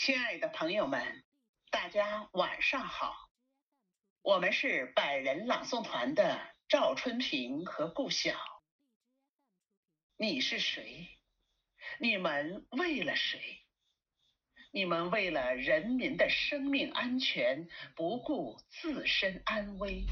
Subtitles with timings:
[0.00, 1.24] 亲爱的朋友们，
[1.72, 3.16] 大家晚上好。
[4.22, 6.38] 我们是百人朗诵团的
[6.68, 8.38] 赵春平和顾晓。
[10.16, 11.08] 你是谁？
[11.98, 13.40] 你们为了谁？
[14.70, 20.04] 你们为了人民的生命安全，不顾自身安危。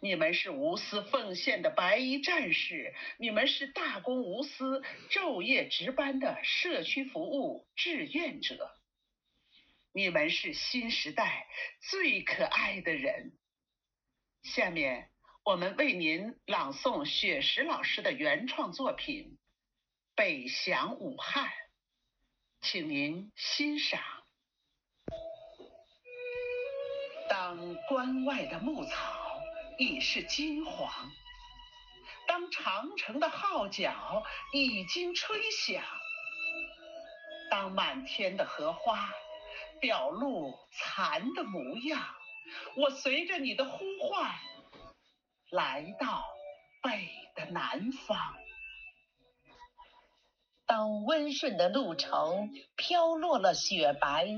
[0.00, 8.76] 你们是无私奉献的白衣战士，你们是大公无私、昼夜值班的社区服务志愿者。
[9.92, 11.46] 你们是新时代
[11.80, 13.32] 最可爱的人。
[14.42, 15.10] 下面
[15.44, 19.24] 我们为您朗诵雪石老师的原创作品
[20.14, 21.48] 《北翔武汉》，
[22.60, 24.00] 请您欣赏。
[27.28, 29.20] 当关外的牧草。
[29.82, 31.10] 已是金黄。
[32.28, 35.82] 当长城的号角已经吹响，
[37.50, 39.10] 当满天的荷花
[39.80, 42.02] 表露蚕的模样，
[42.76, 44.30] 我随着你的呼唤，
[45.50, 46.22] 来到
[46.82, 48.18] 北的南方。
[50.66, 54.28] 当温顺的路程飘落了雪白，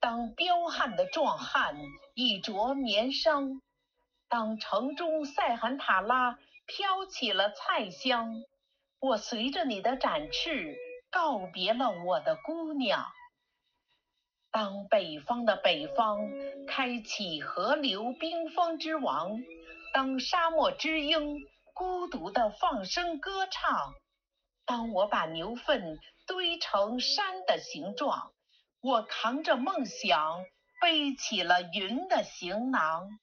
[0.00, 1.76] 当彪悍的壮汉
[2.14, 3.60] 已着棉裳。
[4.28, 8.42] 当城中塞罕塔拉飘起了菜香，
[9.00, 10.76] 我随着你的展翅
[11.10, 13.06] 告别了我的姑娘。
[14.60, 16.18] 当北方的北方
[16.66, 19.40] 开启河流冰封之王，
[19.94, 23.94] 当沙漠之鹰孤独的放声歌唱，
[24.66, 28.32] 当我把牛粪堆成山的形状，
[28.80, 30.44] 我扛着梦想
[30.80, 33.16] 背起了云的行囊。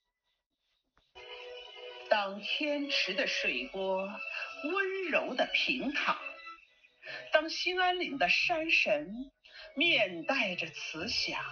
[2.08, 6.16] 当天池的水波温柔的平躺，
[7.30, 9.30] 当兴安岭的山神
[9.74, 11.42] 面带着慈祥，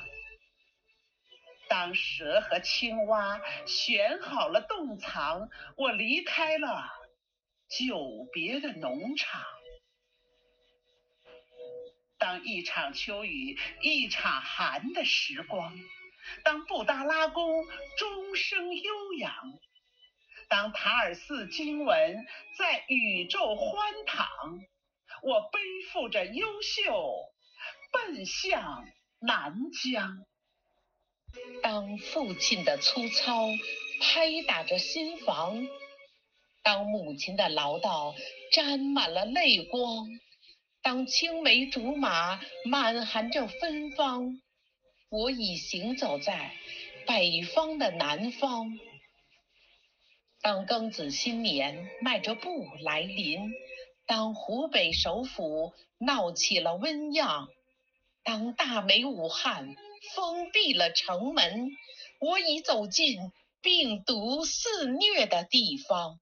[1.68, 6.90] 当蛇和青蛙选好了洞藏，我离开了
[7.68, 9.42] 久别的农场。
[12.18, 15.78] 当一场秋雨一场寒的时光，
[16.42, 17.64] 当布达拉宫
[17.98, 19.34] 钟声悠扬。
[20.48, 22.26] 当塔尔寺经文
[22.58, 24.26] 在宇宙欢躺，
[25.22, 25.60] 我背
[25.90, 27.33] 负着优秀，
[27.94, 28.84] 奔向
[29.20, 30.26] 南疆。
[31.62, 33.48] 当父亲的粗糙
[34.00, 35.66] 拍打着心房，
[36.62, 38.14] 当母亲的唠叨
[38.52, 40.08] 沾满了泪光，
[40.82, 44.40] 当青梅竹马满含着芬芳，
[45.08, 46.52] 我已行走在
[47.06, 48.78] 北方的南方。
[50.40, 53.50] 当庚子新年迈着步来临，
[54.06, 57.48] 当湖北首府闹起了瘟样，
[58.24, 59.76] 当大美武汉
[60.14, 61.68] 封闭了城门，
[62.20, 63.18] 我已走进
[63.60, 66.18] 病毒肆虐的地方。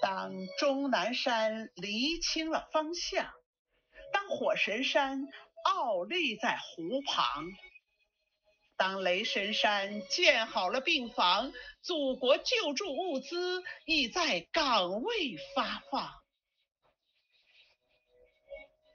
[0.00, 3.32] 当终南山厘清了方向，
[4.12, 5.28] 当火神山
[5.64, 7.46] 傲立在湖旁。
[8.76, 16.21] 当雷神山建好了病房，祖国救助物资已在岗位发放，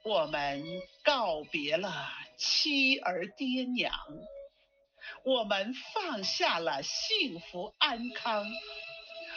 [0.08, 0.64] 我们
[1.04, 1.92] 告别了
[2.38, 3.92] 妻儿爹娘，
[5.22, 8.46] 我们放下了幸福安康，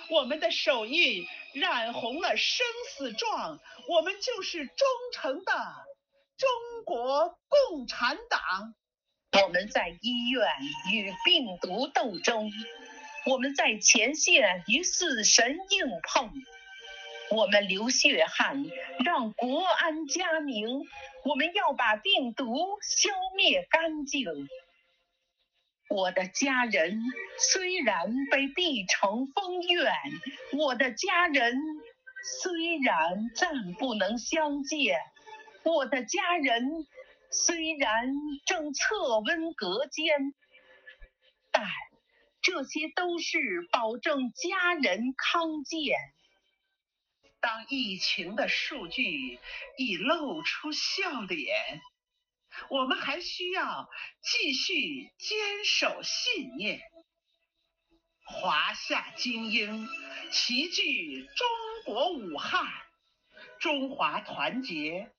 [0.09, 2.65] 我们的手印染红了生
[2.95, 5.53] 死状，我们就是忠诚的
[6.37, 6.49] 中
[6.85, 8.73] 国共产党。
[9.43, 10.47] 我们在医院
[10.93, 12.49] 与病毒斗争，
[13.25, 16.31] 我们在前线与死神硬碰，
[17.31, 18.63] 我们流血汗
[19.05, 20.85] 让国安家宁，
[21.23, 24.25] 我们要把病毒消灭干净。
[25.89, 27.01] 我的家人
[27.37, 29.91] 虽然被逼成疯院，
[30.57, 31.55] 我的家人
[32.41, 34.99] 虽然暂不能相见，
[35.63, 36.87] 我的家人。
[37.33, 38.13] 虽然
[38.45, 40.33] 正测温隔间，
[41.49, 41.63] 但
[42.41, 45.95] 这些都是保证家人康健。
[47.41, 49.39] 当疫情的数据
[49.77, 51.81] 已露出笑脸，
[52.69, 53.89] 我们还需要
[54.21, 56.79] 继续坚守信念。
[58.23, 59.89] 华夏精英
[60.31, 61.47] 齐聚中
[61.85, 62.65] 国武汉，
[63.59, 65.11] 中华团结。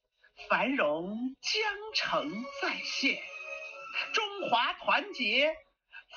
[0.48, 1.62] 繁荣江
[1.94, 2.32] 城
[2.62, 3.22] 再现，
[4.14, 5.54] 中华团结，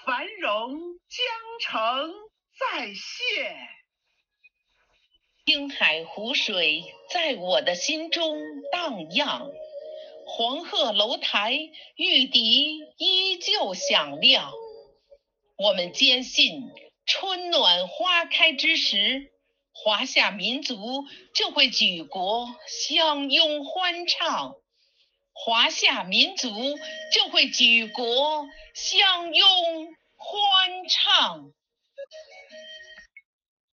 [0.05, 0.71] 繁荣
[1.09, 1.25] 江
[1.59, 2.13] 城
[2.57, 3.69] 再现。
[5.47, 8.35] 青海湖水在我的心中
[8.71, 9.51] 荡漾，
[10.25, 14.51] 黄鹤楼台，玉笛依旧响亮。
[15.55, 16.63] 我们坚信，
[17.05, 19.31] 春暖花开之时，
[19.71, 21.05] 华夏民族
[21.35, 24.55] 就会举国相拥欢唱。
[25.31, 26.49] 华夏民族
[27.13, 29.47] 就会举国相拥
[30.15, 31.51] 欢唱。